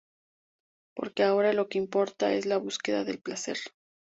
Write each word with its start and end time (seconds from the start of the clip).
Porque 0.95 1.21
ahora 1.21 1.53
lo 1.53 1.69
que 1.69 1.77
importa 1.77 2.33
es 2.33 2.47
la 2.47 2.57
búsqueda 2.57 3.03
del 3.03 3.21
placer. 3.21 3.57